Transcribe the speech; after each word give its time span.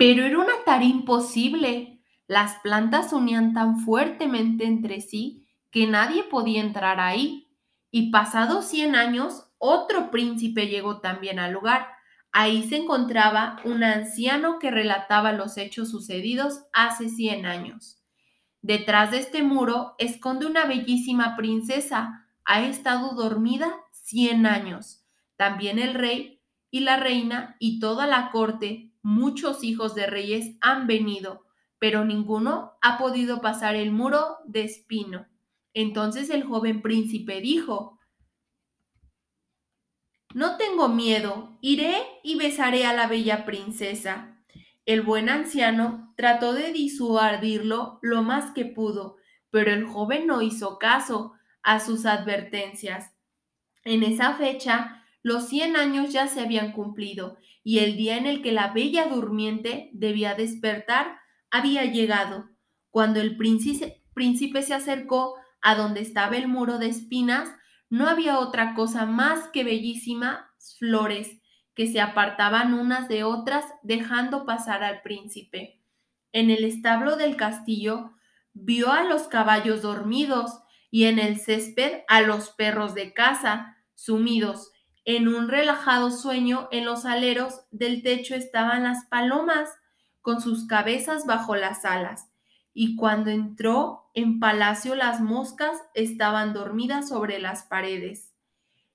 Pero 0.00 0.24
era 0.24 0.38
una 0.38 0.64
tarea 0.64 0.88
imposible. 0.88 2.00
Las 2.26 2.54
plantas 2.60 3.12
unían 3.12 3.52
tan 3.52 3.80
fuertemente 3.80 4.64
entre 4.64 5.02
sí 5.02 5.46
que 5.70 5.86
nadie 5.86 6.22
podía 6.22 6.62
entrar 6.62 7.00
ahí. 7.00 7.54
Y 7.90 8.10
pasados 8.10 8.64
100 8.64 8.96
años, 8.96 9.52
otro 9.58 10.10
príncipe 10.10 10.68
llegó 10.68 11.02
también 11.02 11.38
al 11.38 11.52
lugar. 11.52 11.86
Ahí 12.32 12.66
se 12.66 12.78
encontraba 12.78 13.60
un 13.66 13.84
anciano 13.84 14.58
que 14.58 14.70
relataba 14.70 15.32
los 15.32 15.58
hechos 15.58 15.90
sucedidos 15.90 16.62
hace 16.72 17.10
100 17.10 17.44
años. 17.44 18.02
Detrás 18.62 19.10
de 19.10 19.18
este 19.18 19.42
muro 19.42 19.96
esconde 19.98 20.46
una 20.46 20.64
bellísima 20.64 21.36
princesa. 21.36 22.26
Ha 22.46 22.62
estado 22.62 23.14
dormida 23.14 23.70
100 23.92 24.46
años. 24.46 25.04
También 25.36 25.78
el 25.78 25.92
rey 25.92 26.40
y 26.70 26.80
la 26.80 26.96
reina 26.96 27.56
y 27.58 27.80
toda 27.80 28.06
la 28.06 28.30
corte, 28.30 28.89
muchos 29.02 29.64
hijos 29.64 29.94
de 29.94 30.06
reyes 30.06 30.56
han 30.60 30.86
venido, 30.86 31.46
pero 31.78 32.04
ninguno 32.04 32.72
ha 32.82 32.98
podido 32.98 33.40
pasar 33.40 33.74
el 33.74 33.92
muro 33.92 34.38
de 34.46 34.64
espino. 34.64 35.26
Entonces 35.72 36.30
el 36.30 36.44
joven 36.44 36.82
príncipe 36.82 37.40
dijo, 37.40 37.98
No 40.34 40.56
tengo 40.56 40.88
miedo, 40.88 41.58
iré 41.60 42.02
y 42.22 42.36
besaré 42.36 42.86
a 42.86 42.92
la 42.92 43.06
bella 43.06 43.44
princesa. 43.44 44.36
El 44.86 45.02
buen 45.02 45.28
anciano 45.28 46.12
trató 46.16 46.52
de 46.52 46.72
disuadirlo 46.72 47.98
lo 48.02 48.22
más 48.22 48.52
que 48.52 48.64
pudo, 48.64 49.16
pero 49.50 49.72
el 49.72 49.86
joven 49.86 50.26
no 50.26 50.42
hizo 50.42 50.78
caso 50.78 51.32
a 51.62 51.80
sus 51.80 52.06
advertencias. 52.06 53.12
En 53.84 54.02
esa 54.02 54.34
fecha, 54.34 54.99
los 55.22 55.48
cien 55.48 55.76
años 55.76 56.12
ya 56.12 56.28
se 56.28 56.40
habían 56.40 56.72
cumplido 56.72 57.36
y 57.62 57.80
el 57.80 57.96
día 57.96 58.16
en 58.16 58.26
el 58.26 58.42
que 58.42 58.52
la 58.52 58.72
bella 58.72 59.06
durmiente 59.06 59.90
debía 59.92 60.34
despertar 60.34 61.18
había 61.50 61.84
llegado. 61.84 62.48
Cuando 62.90 63.20
el 63.20 63.36
príncipe, 63.36 64.02
príncipe 64.14 64.62
se 64.62 64.74
acercó 64.74 65.34
a 65.60 65.74
donde 65.74 66.00
estaba 66.00 66.36
el 66.36 66.48
muro 66.48 66.78
de 66.78 66.88
espinas, 66.88 67.50
no 67.90 68.08
había 68.08 68.38
otra 68.38 68.74
cosa 68.74 69.04
más 69.04 69.48
que 69.48 69.64
bellísimas 69.64 70.40
flores 70.78 71.40
que 71.74 71.86
se 71.86 72.00
apartaban 72.00 72.74
unas 72.74 73.08
de 73.08 73.24
otras 73.24 73.64
dejando 73.82 74.46
pasar 74.46 74.82
al 74.82 75.02
príncipe. 75.02 75.80
En 76.32 76.50
el 76.50 76.64
establo 76.64 77.16
del 77.16 77.36
castillo 77.36 78.12
vio 78.52 78.92
a 78.92 79.04
los 79.04 79.24
caballos 79.24 79.82
dormidos 79.82 80.60
y 80.90 81.04
en 81.04 81.18
el 81.18 81.38
césped 81.38 82.02
a 82.08 82.22
los 82.22 82.50
perros 82.50 82.94
de 82.94 83.12
casa, 83.12 83.76
sumidos 83.94 84.69
en 85.04 85.28
un 85.28 85.48
relajado 85.48 86.10
sueño 86.10 86.68
en 86.70 86.84
los 86.84 87.04
aleros 87.04 87.62
del 87.70 88.02
techo 88.02 88.34
estaban 88.34 88.84
las 88.84 89.06
palomas 89.06 89.70
con 90.20 90.40
sus 90.40 90.66
cabezas 90.66 91.26
bajo 91.26 91.56
las 91.56 91.84
alas 91.84 92.30
y 92.72 92.96
cuando 92.96 93.30
entró 93.30 94.10
en 94.14 94.38
palacio 94.38 94.94
las 94.94 95.20
moscas 95.20 95.76
estaban 95.94 96.52
dormidas 96.52 97.08
sobre 97.08 97.38
las 97.38 97.64
paredes. 97.64 98.34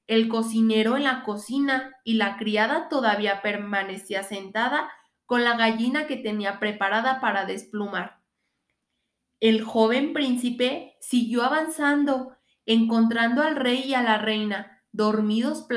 El 0.08 0.28
cocinero 0.30 0.98
en 0.98 1.04
la 1.04 1.24
cocina 1.24 1.96
y 2.04 2.14
la 2.14 2.38
criada 2.38 2.90
todavía 2.90 3.42
permanecía 3.42 4.24
sentada 4.24 4.92
con 5.26 5.44
la 5.44 5.58
gallina 5.58 6.06
que 6.06 6.18
tenía 6.18 6.60
preparada 6.60 7.20
para 7.20 7.46
desplumar. 7.46 8.22
El 9.40 9.64
joven 9.64 10.14
príncipe 10.14 10.96
siguió 11.02 11.44
avanzando, 11.44 12.38
encontrando 12.66 13.42
al 13.42 13.56
rey 13.56 13.84
y 13.84 13.94
a 13.96 14.04
la 14.04 14.18
reina 14.20 14.75
dormidos 14.96 15.68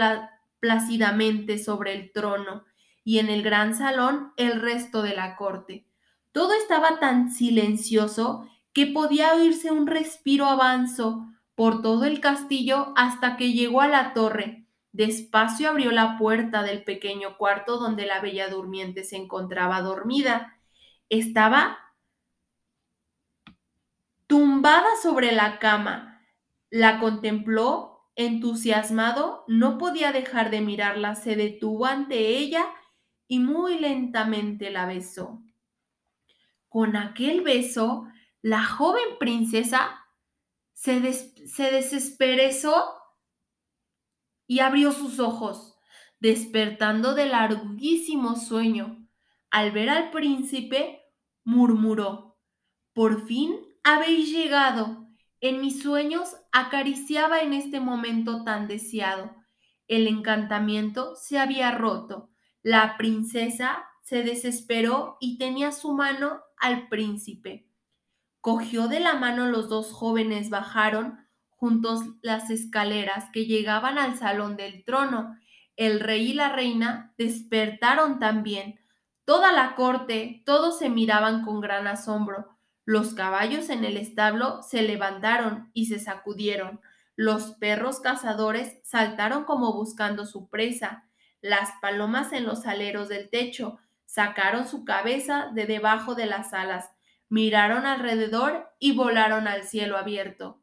plácidamente 0.60 1.58
sobre 1.58 1.94
el 1.94 2.12
trono 2.12 2.64
y 3.04 3.18
en 3.18 3.28
el 3.28 3.42
gran 3.42 3.74
salón 3.74 4.32
el 4.36 4.60
resto 4.60 5.02
de 5.02 5.14
la 5.14 5.36
corte. 5.36 5.86
Todo 6.32 6.52
estaba 6.52 7.00
tan 7.00 7.32
silencioso 7.32 8.48
que 8.72 8.86
podía 8.86 9.34
oírse 9.34 9.70
un 9.70 9.86
respiro 9.86 10.46
avanzo 10.46 11.26
por 11.54 11.82
todo 11.82 12.04
el 12.04 12.20
castillo 12.20 12.92
hasta 12.96 13.36
que 13.36 13.52
llegó 13.52 13.80
a 13.80 13.88
la 13.88 14.14
torre. 14.14 14.66
Despacio 14.92 15.70
abrió 15.70 15.90
la 15.90 16.16
puerta 16.18 16.62
del 16.62 16.84
pequeño 16.84 17.36
cuarto 17.36 17.78
donde 17.78 18.06
la 18.06 18.20
bella 18.20 18.48
durmiente 18.48 19.04
se 19.04 19.16
encontraba 19.16 19.80
dormida. 19.80 20.58
Estaba 21.08 21.78
tumbada 24.26 24.88
sobre 25.02 25.32
la 25.32 25.58
cama. 25.58 26.22
La 26.70 27.00
contempló 27.00 27.97
entusiasmado, 28.18 29.44
no 29.46 29.78
podía 29.78 30.10
dejar 30.10 30.50
de 30.50 30.60
mirarla, 30.60 31.14
se 31.14 31.36
detuvo 31.36 31.86
ante 31.86 32.36
ella 32.36 32.66
y 33.28 33.38
muy 33.38 33.78
lentamente 33.78 34.70
la 34.72 34.86
besó. 34.86 35.40
Con 36.68 36.96
aquel 36.96 37.42
beso, 37.42 38.08
la 38.42 38.64
joven 38.64 39.18
princesa 39.20 40.04
se, 40.74 41.00
desesperezó 41.00 42.92
y 44.48 44.58
abrió 44.60 44.90
sus 44.90 45.20
ojos, 45.20 45.76
despertando 46.18 47.14
del 47.14 47.30
larguísimo 47.30 48.34
sueño. 48.34 49.06
Al 49.50 49.70
ver 49.70 49.90
al 49.90 50.10
príncipe, 50.10 51.02
murmuró, 51.44 52.36
Por 52.94 53.26
fin 53.28 53.56
habéis 53.84 54.32
llegado. 54.32 55.07
En 55.40 55.60
mis 55.60 55.82
sueños 55.82 56.36
acariciaba 56.52 57.40
en 57.40 57.52
este 57.52 57.78
momento 57.80 58.42
tan 58.44 58.66
deseado. 58.66 59.36
El 59.86 60.06
encantamiento 60.08 61.14
se 61.14 61.38
había 61.38 61.70
roto. 61.70 62.30
La 62.62 62.96
princesa 62.96 63.84
se 64.02 64.22
desesperó 64.24 65.16
y 65.20 65.38
tenía 65.38 65.70
su 65.70 65.92
mano 65.92 66.40
al 66.56 66.88
príncipe. 66.88 67.68
Cogió 68.40 68.88
de 68.88 69.00
la 69.00 69.14
mano 69.14 69.46
los 69.46 69.68
dos 69.68 69.92
jóvenes, 69.92 70.50
bajaron 70.50 71.28
juntos 71.50 72.02
las 72.22 72.50
escaleras 72.50 73.26
que 73.32 73.46
llegaban 73.46 73.98
al 73.98 74.16
salón 74.16 74.56
del 74.56 74.84
trono. 74.84 75.36
El 75.76 76.00
rey 76.00 76.30
y 76.30 76.34
la 76.34 76.48
reina 76.50 77.14
despertaron 77.16 78.18
también. 78.18 78.80
Toda 79.24 79.52
la 79.52 79.74
corte, 79.76 80.42
todos 80.46 80.78
se 80.78 80.88
miraban 80.88 81.44
con 81.44 81.60
gran 81.60 81.86
asombro. 81.86 82.57
Los 82.88 83.12
caballos 83.12 83.68
en 83.68 83.84
el 83.84 83.98
establo 83.98 84.62
se 84.62 84.80
levantaron 84.80 85.70
y 85.74 85.88
se 85.88 85.98
sacudieron. 85.98 86.80
Los 87.16 87.52
perros 87.56 88.00
cazadores 88.00 88.80
saltaron 88.82 89.44
como 89.44 89.74
buscando 89.74 90.24
su 90.24 90.48
presa. 90.48 91.04
Las 91.42 91.72
palomas 91.82 92.32
en 92.32 92.46
los 92.46 92.64
aleros 92.64 93.10
del 93.10 93.28
techo 93.28 93.76
sacaron 94.06 94.66
su 94.66 94.86
cabeza 94.86 95.50
de 95.52 95.66
debajo 95.66 96.14
de 96.14 96.24
las 96.24 96.54
alas, 96.54 96.90
miraron 97.28 97.84
alrededor 97.84 98.70
y 98.78 98.92
volaron 98.92 99.48
al 99.48 99.64
cielo 99.64 99.98
abierto. 99.98 100.62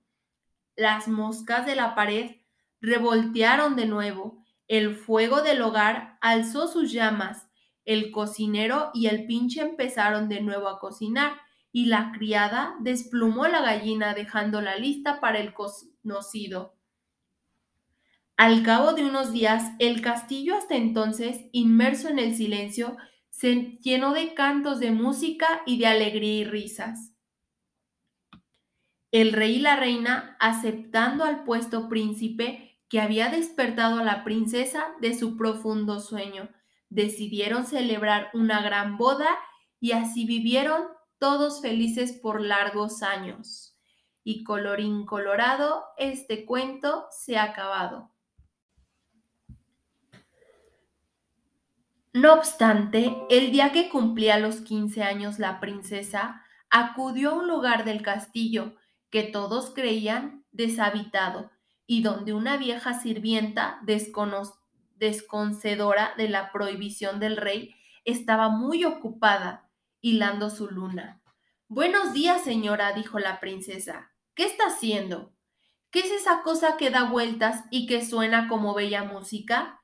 Las 0.75 1.07
moscas 1.07 1.67
de 1.67 1.75
la 1.75 1.93
pared 1.93 2.37
revoltearon 2.81 3.75
de 3.75 3.85
nuevo. 3.85 4.43
El 4.67 4.95
fuego 4.95 5.43
del 5.43 5.61
hogar 5.61 6.17
alzó 6.21 6.67
sus 6.67 6.91
llamas. 6.91 7.47
El 7.83 8.09
cocinero 8.09 8.89
y 8.95 9.05
el 9.09 9.27
pinche 9.27 9.61
empezaron 9.61 10.27
de 10.27 10.41
nuevo 10.41 10.69
a 10.69 10.79
cocinar 10.79 11.44
y 11.75 11.87
la 11.87 12.13
criada 12.13 12.77
desplumó 12.79 13.47
la 13.47 13.59
gallina 13.59 14.13
dejándola 14.13 14.77
lista 14.77 15.19
para 15.19 15.39
el 15.39 15.53
conocido. 15.53 16.77
Al 18.37 18.63
cabo 18.63 18.93
de 18.93 19.03
unos 19.03 19.33
días, 19.33 19.73
el 19.79 19.99
castillo 20.01 20.55
hasta 20.55 20.75
entonces, 20.75 21.41
inmerso 21.51 22.07
en 22.07 22.19
el 22.19 22.33
silencio, 22.33 22.95
se 23.29 23.77
llenó 23.81 24.13
de 24.13 24.33
cantos 24.33 24.79
de 24.79 24.91
música 24.91 25.63
y 25.65 25.77
de 25.77 25.87
alegría 25.87 26.39
y 26.39 26.43
risas. 26.45 27.11
El 29.11 29.33
rey 29.33 29.57
y 29.57 29.59
la 29.59 29.75
reina, 29.75 30.37
aceptando 30.39 31.25
al 31.25 31.43
puesto 31.43 31.89
príncipe 31.89 32.79
que 32.87 33.01
había 33.01 33.27
despertado 33.27 33.99
a 33.99 34.03
la 34.05 34.23
princesa 34.23 34.85
de 35.01 35.13
su 35.13 35.35
profundo 35.35 35.99
sueño, 35.99 36.47
decidieron 36.87 37.65
celebrar 37.65 38.29
una 38.33 38.61
gran 38.61 38.97
boda 38.97 39.28
y 39.81 39.91
así 39.91 40.25
vivieron 40.25 40.94
todos 41.25 41.59
felices 41.59 42.13
por 42.13 42.39
largos 42.39 43.01
años. 43.01 43.75
Y 44.23 44.43
colorín 44.43 45.07
colorado, 45.07 45.83
este 45.97 46.45
cuento 46.45 47.07
se 47.09 47.35
ha 47.35 47.45
acabado. 47.45 48.11
No 52.13 52.31
obstante, 52.31 53.17
el 53.31 53.51
día 53.51 53.72
que 53.72 53.89
cumplía 53.89 54.37
los 54.37 54.61
15 54.61 55.01
años 55.01 55.39
la 55.39 55.59
princesa 55.59 56.43
acudió 56.69 57.31
a 57.31 57.39
un 57.39 57.47
lugar 57.47 57.85
del 57.85 58.03
castillo 58.03 58.75
que 59.09 59.23
todos 59.23 59.71
creían 59.73 60.45
deshabitado 60.51 61.49
y 61.87 62.03
donde 62.03 62.33
una 62.33 62.57
vieja 62.57 62.99
sirvienta 62.99 63.79
desconcedora 64.99 66.13
de 66.17 66.29
la 66.29 66.51
prohibición 66.51 67.19
del 67.19 67.37
rey 67.37 67.73
estaba 68.03 68.49
muy 68.49 68.85
ocupada 68.85 69.65
hilando 70.05 70.52
su 70.52 70.69
luna. 70.69 71.19
Buenos 71.67 72.13
días, 72.13 72.43
señora, 72.43 72.93
dijo 72.93 73.17
la 73.17 73.40
princesa. 73.40 74.11
¿Qué 74.35 74.46
está 74.46 74.67
haciendo? 74.67 75.34
¿Qué 75.90 76.02
es 76.02 76.11
esa 76.11 76.43
cosa 76.43 76.78
que 76.78 76.91
da 76.91 77.05
vueltas 77.05 77.63
y 77.72 77.87
que 77.87 78.05
suena 78.05 78.47
como 78.47 78.75
bella 78.75 79.03
música? 79.03 79.81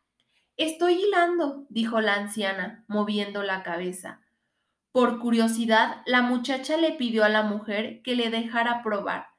Estoy 0.57 1.06
hilando, 1.06 1.65
dijo 1.69 2.01
la 2.01 2.13
anciana, 2.13 2.85
moviendo 2.88 3.41
la 3.41 3.63
cabeza. 3.63 4.21
Por 4.91 5.18
curiosidad, 5.18 6.03
la 6.06 6.21
muchacha 6.21 6.77
le 6.77 6.91
pidió 6.91 7.23
a 7.23 7.29
la 7.29 7.41
mujer 7.41 8.03
que 8.03 8.13
le 8.15 8.29
dejara 8.29 8.83
probar. 8.83 9.29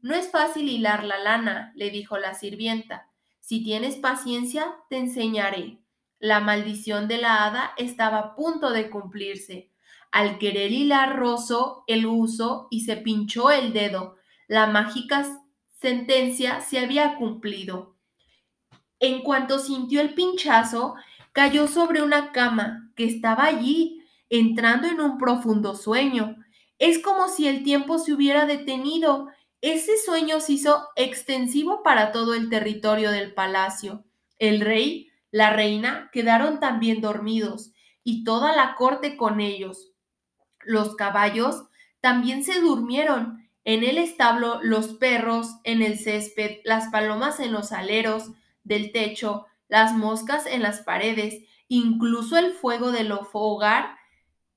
No 0.00 0.12
es 0.16 0.28
fácil 0.28 0.68
hilar 0.68 1.04
la 1.04 1.18
lana, 1.20 1.72
le 1.76 1.90
dijo 1.90 2.18
la 2.18 2.34
sirvienta. 2.34 3.08
Si 3.38 3.62
tienes 3.62 3.94
paciencia, 3.94 4.74
te 4.90 4.98
enseñaré. 4.98 5.78
La 6.18 6.40
maldición 6.40 7.06
de 7.06 7.18
la 7.18 7.44
hada 7.44 7.74
estaba 7.76 8.18
a 8.18 8.34
punto 8.34 8.72
de 8.72 8.90
cumplirse. 8.90 9.71
Al 10.12 10.38
querer 10.38 10.72
hilar 10.72 11.16
rozó 11.16 11.84
el 11.86 12.04
uso 12.04 12.68
y 12.70 12.82
se 12.82 12.98
pinchó 12.98 13.50
el 13.50 13.72
dedo. 13.72 14.16
La 14.46 14.66
mágica 14.66 15.26
sentencia 15.80 16.60
se 16.60 16.78
había 16.78 17.16
cumplido. 17.16 17.96
En 19.00 19.22
cuanto 19.22 19.58
sintió 19.58 20.02
el 20.02 20.12
pinchazo, 20.14 20.94
cayó 21.32 21.66
sobre 21.66 22.02
una 22.02 22.30
cama 22.30 22.92
que 22.94 23.06
estaba 23.06 23.44
allí, 23.44 24.04
entrando 24.28 24.86
en 24.86 25.00
un 25.00 25.16
profundo 25.16 25.74
sueño. 25.74 26.36
Es 26.78 26.98
como 26.98 27.28
si 27.28 27.48
el 27.48 27.64
tiempo 27.64 27.98
se 27.98 28.12
hubiera 28.12 28.44
detenido. 28.44 29.28
Ese 29.62 29.96
sueño 29.96 30.40
se 30.40 30.52
hizo 30.52 30.88
extensivo 30.94 31.82
para 31.82 32.12
todo 32.12 32.34
el 32.34 32.50
territorio 32.50 33.10
del 33.10 33.32
palacio. 33.32 34.04
El 34.38 34.60
rey, 34.60 35.08
la 35.30 35.54
reina, 35.54 36.10
quedaron 36.12 36.60
también 36.60 37.00
dormidos, 37.00 37.72
y 38.04 38.24
toda 38.24 38.54
la 38.54 38.74
corte 38.74 39.16
con 39.16 39.40
ellos. 39.40 39.91
Los 40.64 40.96
caballos 40.96 41.64
también 42.00 42.44
se 42.44 42.60
durmieron, 42.60 43.48
en 43.64 43.84
el 43.84 43.98
establo 43.98 44.60
los 44.62 44.94
perros, 44.94 45.56
en 45.64 45.82
el 45.82 45.98
césped, 45.98 46.58
las 46.64 46.88
palomas 46.88 47.38
en 47.38 47.52
los 47.52 47.70
aleros 47.70 48.30
del 48.64 48.90
techo, 48.90 49.46
las 49.68 49.94
moscas 49.94 50.46
en 50.46 50.62
las 50.62 50.80
paredes, 50.80 51.44
incluso 51.68 52.36
el 52.36 52.52
fuego 52.52 52.90
del 52.90 53.12
hogar 53.12 53.96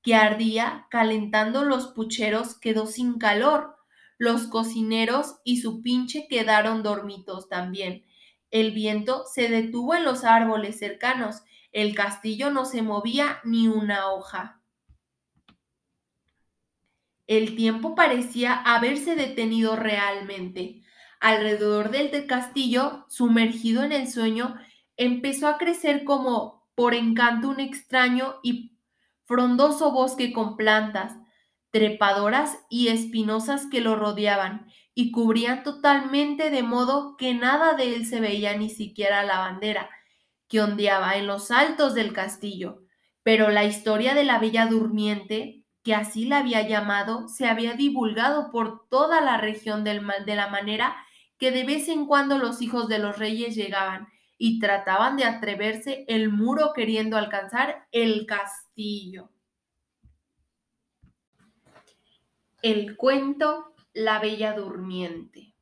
que 0.02 0.14
ardía 0.14 0.86
calentando 0.90 1.64
los 1.64 1.88
pucheros 1.88 2.58
quedó 2.58 2.86
sin 2.86 3.18
calor. 3.18 3.76
Los 4.18 4.46
cocineros 4.46 5.36
y 5.44 5.58
su 5.58 5.82
pinche 5.82 6.26
quedaron 6.28 6.82
dormidos 6.82 7.48
también. 7.48 8.04
El 8.50 8.70
viento 8.72 9.24
se 9.32 9.48
detuvo 9.48 9.94
en 9.94 10.04
los 10.04 10.24
árboles 10.24 10.78
cercanos. 10.78 11.42
El 11.72 11.94
castillo 11.94 12.50
no 12.50 12.64
se 12.64 12.82
movía 12.82 13.40
ni 13.44 13.68
una 13.68 14.10
hoja. 14.12 14.62
El 17.26 17.56
tiempo 17.56 17.94
parecía 17.94 18.54
haberse 18.54 19.16
detenido 19.16 19.76
realmente. 19.76 20.82
Alrededor 21.20 21.90
del 21.90 22.26
castillo, 22.26 23.04
sumergido 23.08 23.82
en 23.82 23.92
el 23.92 24.08
sueño, 24.08 24.56
empezó 24.96 25.48
a 25.48 25.58
crecer 25.58 26.04
como 26.04 26.68
por 26.74 26.94
encanto 26.94 27.48
un 27.48 27.60
extraño 27.60 28.36
y 28.42 28.78
frondoso 29.24 29.92
bosque 29.92 30.32
con 30.32 30.56
plantas, 30.56 31.16
trepadoras 31.70 32.58
y 32.70 32.88
espinosas 32.88 33.66
que 33.66 33.80
lo 33.80 33.96
rodeaban 33.96 34.66
y 34.94 35.10
cubrían 35.10 35.62
totalmente 35.62 36.50
de 36.50 36.62
modo 36.62 37.16
que 37.16 37.34
nada 37.34 37.74
de 37.74 37.94
él 37.94 38.06
se 38.06 38.20
veía 38.20 38.56
ni 38.56 38.70
siquiera 38.70 39.24
la 39.24 39.38
bandera 39.38 39.90
que 40.48 40.60
ondeaba 40.60 41.16
en 41.16 41.26
los 41.26 41.50
altos 41.50 41.94
del 41.94 42.12
castillo. 42.12 42.82
Pero 43.22 43.50
la 43.50 43.64
historia 43.64 44.14
de 44.14 44.24
la 44.24 44.38
bella 44.38 44.66
durmiente 44.66 45.65
que 45.86 45.94
así 45.94 46.24
la 46.24 46.38
había 46.38 46.66
llamado, 46.66 47.28
se 47.28 47.46
había 47.46 47.74
divulgado 47.74 48.50
por 48.50 48.88
toda 48.88 49.20
la 49.20 49.36
región 49.36 49.84
del 49.84 50.04
de 50.26 50.34
la 50.34 50.48
manera 50.48 50.96
que 51.38 51.52
de 51.52 51.62
vez 51.62 51.88
en 51.88 52.06
cuando 52.06 52.38
los 52.38 52.60
hijos 52.60 52.88
de 52.88 52.98
los 52.98 53.16
reyes 53.20 53.54
llegaban 53.54 54.08
y 54.36 54.58
trataban 54.58 55.16
de 55.16 55.22
atreverse 55.22 56.04
el 56.08 56.32
muro 56.32 56.72
queriendo 56.74 57.16
alcanzar 57.16 57.86
el 57.92 58.26
castillo. 58.26 59.30
El 62.62 62.96
cuento 62.96 63.72
La 63.92 64.18
Bella 64.18 64.54
Durmiente. 64.54 65.54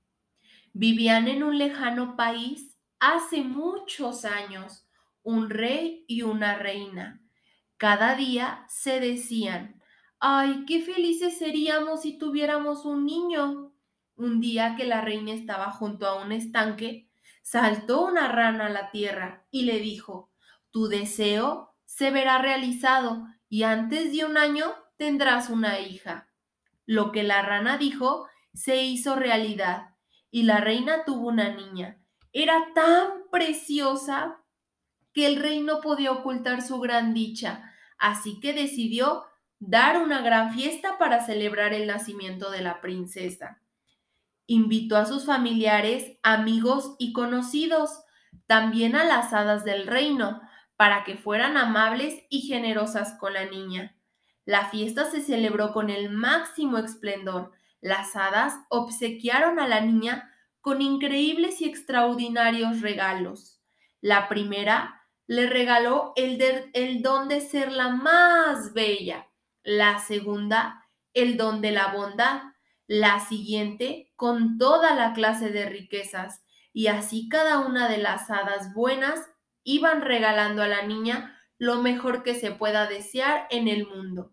Vivían 0.72 1.28
en 1.28 1.42
un 1.42 1.58
lejano 1.58 2.16
país 2.16 2.78
hace 2.98 3.42
muchos 3.42 4.24
años 4.24 4.86
un 5.22 5.50
rey 5.50 6.06
y 6.08 6.22
una 6.22 6.56
reina. 6.56 7.20
Cada 7.76 8.14
día 8.14 8.64
se 8.70 9.00
decían, 9.00 9.82
Ay, 10.26 10.64
qué 10.66 10.80
felices 10.80 11.36
seríamos 11.36 12.00
si 12.00 12.16
tuviéramos 12.16 12.86
un 12.86 13.04
niño. 13.04 13.74
Un 14.16 14.40
día 14.40 14.74
que 14.74 14.86
la 14.86 15.02
reina 15.02 15.34
estaba 15.34 15.70
junto 15.70 16.06
a 16.06 16.14
un 16.14 16.32
estanque, 16.32 17.10
saltó 17.42 18.06
una 18.06 18.28
rana 18.28 18.68
a 18.68 18.70
la 18.70 18.90
tierra 18.90 19.46
y 19.50 19.64
le 19.64 19.80
dijo, 19.80 20.32
Tu 20.70 20.88
deseo 20.88 21.74
se 21.84 22.10
verá 22.10 22.38
realizado 22.38 23.26
y 23.50 23.64
antes 23.64 24.12
de 24.14 24.24
un 24.24 24.38
año 24.38 24.72
tendrás 24.96 25.50
una 25.50 25.78
hija. 25.80 26.32
Lo 26.86 27.12
que 27.12 27.22
la 27.22 27.42
rana 27.42 27.76
dijo 27.76 28.26
se 28.54 28.82
hizo 28.82 29.16
realidad 29.16 29.90
y 30.30 30.44
la 30.44 30.56
reina 30.56 31.04
tuvo 31.04 31.28
una 31.28 31.54
niña. 31.54 32.00
Era 32.32 32.72
tan 32.74 33.28
preciosa 33.30 34.42
que 35.12 35.26
el 35.26 35.36
rey 35.36 35.60
no 35.60 35.82
podía 35.82 36.12
ocultar 36.12 36.62
su 36.62 36.80
gran 36.80 37.12
dicha, 37.12 37.74
así 37.98 38.40
que 38.40 38.54
decidió 38.54 39.26
dar 39.66 40.02
una 40.02 40.20
gran 40.20 40.52
fiesta 40.52 40.98
para 40.98 41.24
celebrar 41.24 41.72
el 41.72 41.86
nacimiento 41.86 42.50
de 42.50 42.60
la 42.60 42.80
princesa. 42.80 43.60
Invitó 44.46 44.96
a 44.96 45.06
sus 45.06 45.24
familiares, 45.24 46.18
amigos 46.22 46.96
y 46.98 47.12
conocidos, 47.12 48.04
también 48.46 48.94
a 48.94 49.04
las 49.04 49.32
hadas 49.32 49.64
del 49.64 49.86
reino, 49.86 50.42
para 50.76 51.04
que 51.04 51.16
fueran 51.16 51.56
amables 51.56 52.22
y 52.28 52.42
generosas 52.42 53.14
con 53.18 53.32
la 53.32 53.46
niña. 53.46 53.96
La 54.44 54.68
fiesta 54.68 55.10
se 55.10 55.22
celebró 55.22 55.72
con 55.72 55.88
el 55.88 56.10
máximo 56.10 56.76
esplendor. 56.78 57.52
Las 57.80 58.16
hadas 58.16 58.54
obsequiaron 58.68 59.58
a 59.58 59.68
la 59.68 59.80
niña 59.80 60.30
con 60.60 60.82
increíbles 60.82 61.60
y 61.60 61.66
extraordinarios 61.66 62.80
regalos. 62.80 63.60
La 64.00 64.28
primera 64.28 65.02
le 65.26 65.48
regaló 65.48 66.12
el, 66.16 67.02
don 67.02 67.28
de 67.28 67.40
ser 67.40 67.72
la 67.72 67.88
más 67.90 68.74
bella, 68.74 69.26
la 69.64 69.98
segunda, 69.98 70.86
el 71.14 71.36
don 71.36 71.60
de 71.60 71.72
la 71.72 71.88
bondad, 71.88 72.42
la 72.86 73.18
siguiente, 73.20 74.12
con 74.14 74.58
toda 74.58 74.94
la 74.94 75.14
clase 75.14 75.50
de 75.50 75.66
riquezas, 75.66 76.44
y 76.72 76.88
así 76.88 77.28
cada 77.28 77.60
una 77.60 77.88
de 77.88 77.98
las 77.98 78.30
hadas 78.30 78.74
buenas 78.74 79.20
iban 79.62 80.02
regalando 80.02 80.62
a 80.62 80.68
la 80.68 80.82
niña 80.82 81.40
lo 81.58 81.80
mejor 81.80 82.22
que 82.22 82.34
se 82.34 82.50
pueda 82.50 82.86
desear 82.86 83.46
en 83.50 83.68
el 83.68 83.86
mundo. 83.86 84.32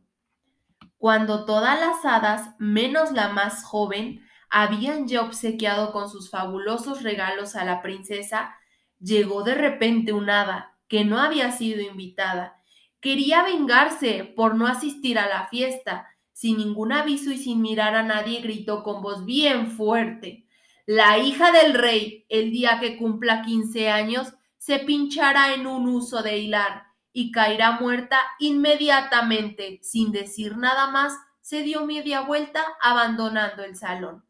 Cuando 0.97 1.45
todas 1.45 1.79
las 1.79 2.03
hadas, 2.03 2.55
menos 2.59 3.11
la 3.11 3.29
más 3.29 3.63
joven, 3.63 4.21
habían 4.49 5.07
ya 5.07 5.21
obsequiado 5.21 5.93
con 5.93 6.09
sus 6.09 6.29
fabulosos 6.29 7.03
regalos 7.03 7.55
a 7.55 7.63
la 7.63 7.81
princesa, 7.81 8.55
llegó 8.99 9.43
de 9.43 9.55
repente 9.55 10.11
un 10.13 10.29
hada 10.29 10.77
que 10.87 11.05
no 11.05 11.19
había 11.19 11.51
sido 11.51 11.81
invitada 11.81 12.60
Quería 13.01 13.41
vengarse 13.41 14.31
por 14.35 14.53
no 14.53 14.67
asistir 14.67 15.17
a 15.17 15.27
la 15.27 15.47
fiesta. 15.47 16.07
Sin 16.31 16.57
ningún 16.57 16.93
aviso 16.93 17.31
y 17.31 17.37
sin 17.37 17.61
mirar 17.61 17.95
a 17.95 18.03
nadie, 18.03 18.41
gritó 18.41 18.83
con 18.83 19.01
voz 19.01 19.25
bien 19.25 19.71
fuerte. 19.71 20.45
La 20.85 21.17
hija 21.17 21.51
del 21.51 21.73
rey, 21.73 22.25
el 22.29 22.51
día 22.51 22.79
que 22.79 22.97
cumpla 22.97 23.41
15 23.41 23.89
años, 23.89 24.33
se 24.57 24.79
pinchará 24.79 25.55
en 25.55 25.65
un 25.65 25.87
uso 25.87 26.21
de 26.21 26.37
hilar 26.37 26.83
y 27.11 27.31
caerá 27.31 27.79
muerta 27.79 28.19
inmediatamente. 28.39 29.79
Sin 29.81 30.11
decir 30.11 30.57
nada 30.57 30.91
más, 30.91 31.17
se 31.41 31.63
dio 31.63 31.85
media 31.87 32.21
vuelta 32.21 32.63
abandonando 32.81 33.63
el 33.63 33.75
salón. 33.75 34.23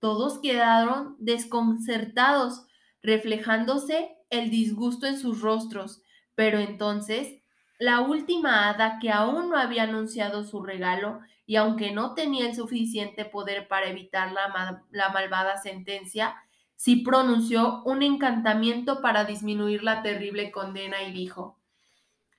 Todos 0.00 0.40
quedaron 0.40 1.16
desconcertados, 1.20 2.66
reflejándose 3.02 4.16
el 4.30 4.50
disgusto 4.50 5.06
en 5.06 5.18
sus 5.18 5.40
rostros, 5.40 6.02
pero 6.34 6.58
entonces 6.58 7.43
la 7.78 8.00
última 8.00 8.68
hada 8.68 8.98
que 9.00 9.10
aún 9.10 9.50
no 9.50 9.58
había 9.58 9.84
anunciado 9.84 10.44
su 10.44 10.62
regalo 10.62 11.20
y 11.46 11.56
aunque 11.56 11.92
no 11.92 12.14
tenía 12.14 12.46
el 12.46 12.54
suficiente 12.54 13.24
poder 13.24 13.68
para 13.68 13.88
evitar 13.88 14.32
la, 14.32 14.82
la 14.90 15.08
malvada 15.10 15.58
sentencia, 15.58 16.36
sí 16.76 16.96
pronunció 16.96 17.82
un 17.84 18.02
encantamiento 18.02 19.00
para 19.00 19.24
disminuir 19.24 19.82
la 19.82 20.02
terrible 20.02 20.50
condena 20.50 21.02
y 21.02 21.12
dijo, 21.12 21.58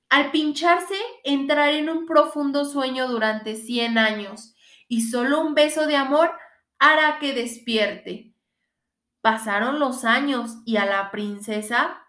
al 0.09 0.31
pincharse, 0.31 0.95
entraré 1.23 1.79
en 1.79 1.89
un 1.89 2.05
profundo 2.05 2.65
sueño 2.65 3.07
durante 3.07 3.55
cien 3.55 3.97
años 3.97 4.55
y 4.87 5.01
solo 5.01 5.41
un 5.41 5.55
beso 5.55 5.87
de 5.87 5.95
amor 5.95 6.31
hará 6.79 7.19
que 7.19 7.33
despierte. 7.33 8.33
Pasaron 9.21 9.79
los 9.79 10.05
años 10.05 10.57
y 10.65 10.77
a 10.77 10.85
la 10.85 11.11
princesa 11.11 12.04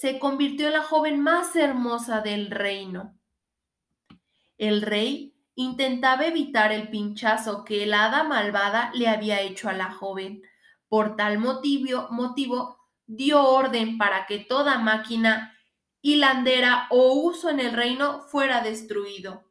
se 0.00 0.18
convirtió 0.18 0.68
en 0.68 0.72
la 0.72 0.82
joven 0.82 1.20
más 1.20 1.54
hermosa 1.54 2.22
del 2.22 2.50
reino. 2.50 3.18
El 4.56 4.80
rey 4.80 5.34
intentaba 5.56 6.24
evitar 6.24 6.72
el 6.72 6.88
pinchazo 6.88 7.66
que 7.66 7.82
el 7.82 7.92
hada 7.92 8.24
malvada 8.24 8.90
le 8.94 9.08
había 9.08 9.42
hecho 9.42 9.68
a 9.68 9.74
la 9.74 9.92
joven. 9.92 10.40
Por 10.88 11.16
tal 11.16 11.36
motivo, 11.36 12.08
motivo 12.12 12.78
dio 13.06 13.44
orden 13.44 13.98
para 13.98 14.24
que 14.24 14.38
toda 14.38 14.78
máquina 14.78 15.54
hilandera 16.00 16.86
o 16.88 17.12
uso 17.12 17.50
en 17.50 17.60
el 17.60 17.74
reino 17.74 18.22
fuera 18.22 18.62
destruido. 18.62 19.49